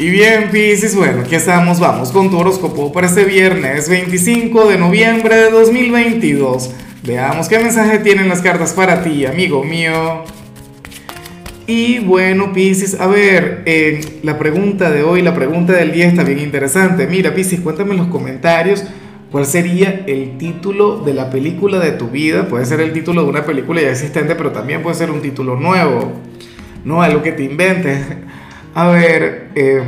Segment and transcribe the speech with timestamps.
[0.00, 4.78] Y bien, Piscis, bueno, aquí estamos, vamos con tu horóscopo para este viernes 25 de
[4.78, 6.70] noviembre de 2022.
[7.02, 10.22] Veamos qué mensaje tienen las cartas para ti, amigo mío.
[11.66, 16.22] Y bueno, Piscis, a ver, eh, la pregunta de hoy, la pregunta del día está
[16.22, 17.08] bien interesante.
[17.08, 18.84] Mira, Piscis, cuéntame en los comentarios
[19.32, 22.46] cuál sería el título de la película de tu vida.
[22.46, 25.56] Puede ser el título de una película ya existente, pero también puede ser un título
[25.56, 26.12] nuevo,
[26.84, 27.98] no algo que te inventes.
[28.74, 29.82] A ver, eh,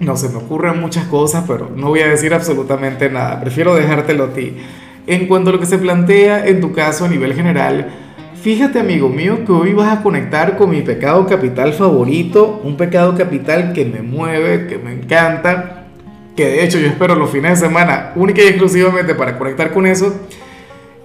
[0.00, 3.40] no se me ocurren muchas cosas, pero no voy a decir absolutamente nada.
[3.40, 4.56] Prefiero dejártelo a ti.
[5.06, 7.88] En cuanto a lo que se plantea en tu caso a nivel general,
[8.42, 13.16] fíjate amigo mío que hoy vas a conectar con mi pecado capital favorito, un pecado
[13.16, 15.84] capital que me mueve, que me encanta,
[16.36, 19.86] que de hecho yo espero los fines de semana única y exclusivamente para conectar con
[19.86, 20.12] eso.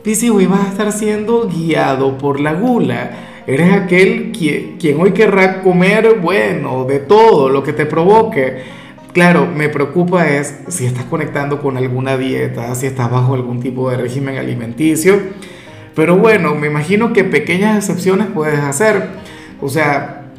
[0.04, 3.12] Hoy vas a estar siendo guiado por la gula
[3.46, 8.64] Eres aquel quien, quien hoy querrá comer, bueno, de todo lo que te provoque.
[9.14, 13.90] Claro, me preocupa es si estás conectando con alguna dieta, si estás bajo algún tipo
[13.92, 15.20] de régimen alimenticio.
[15.96, 19.10] Pero bueno, me imagino que pequeñas excepciones puedes hacer.
[19.60, 20.32] O sea,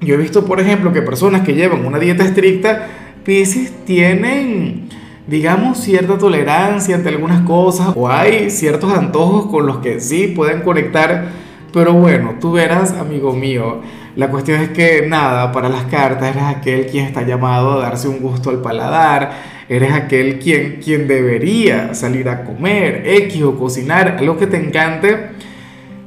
[0.00, 2.88] yo he visto, por ejemplo, que personas que llevan una dieta estricta,
[3.24, 4.88] Pisces tienen,
[5.26, 10.62] digamos, cierta tolerancia ante algunas cosas o hay ciertos antojos con los que sí pueden
[10.62, 11.42] conectar
[11.72, 13.80] pero bueno, tú verás, amigo mío,
[14.14, 18.08] la cuestión es que nada, para las cartas eres aquel quien está llamado a darse
[18.08, 19.32] un gusto al paladar,
[19.70, 25.30] eres aquel quien, quien debería salir a comer, X o cocinar, algo que te encante.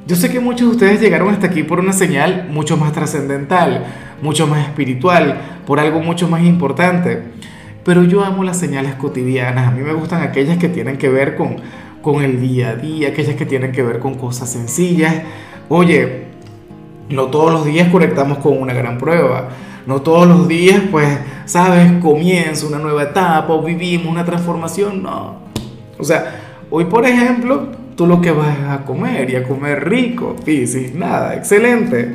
[0.06, 3.86] Yo sé que muchos de ustedes llegaron hasta aquí por una señal mucho más trascendental,
[4.22, 7.24] mucho más espiritual, por algo mucho más importante.
[7.86, 11.36] Pero yo amo las señales cotidianas, a mí me gustan aquellas que tienen que ver
[11.36, 11.56] con,
[12.02, 15.14] con el día a día, aquellas que tienen que ver con cosas sencillas,
[15.68, 16.26] Oye,
[17.08, 19.48] no todos los días conectamos con una gran prueba.
[19.84, 21.08] No todos los días, pues,
[21.44, 25.02] sabes, comienza una nueva etapa o vivimos una transformación.
[25.02, 25.40] No.
[25.98, 30.36] O sea, hoy, por ejemplo, tú lo que vas a comer y a comer rico,
[30.44, 32.12] Piscis, nada, excelente.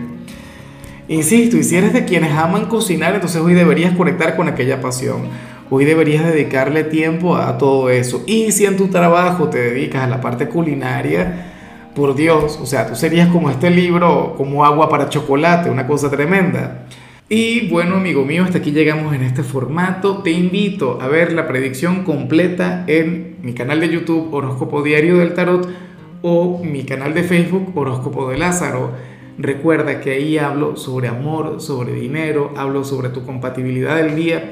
[1.08, 5.24] Insisto, y si eres de quienes aman cocinar, entonces hoy deberías conectar con aquella pasión.
[5.74, 8.24] Hoy deberías dedicarle tiempo a todo eso.
[8.28, 11.48] Y si en tu trabajo te dedicas a la parte culinaria,
[11.96, 16.12] por Dios, o sea, tú serías como este libro, como agua para chocolate, una cosa
[16.12, 16.88] tremenda.
[17.30, 20.18] Y bueno, amigo mío, hasta aquí llegamos en este formato.
[20.18, 25.34] Te invito a ver la predicción completa en mi canal de YouTube Horóscopo Diario del
[25.34, 25.70] Tarot
[26.22, 28.92] o mi canal de Facebook Horóscopo de Lázaro.
[29.38, 34.52] Recuerda que ahí hablo sobre amor, sobre dinero, hablo sobre tu compatibilidad del día.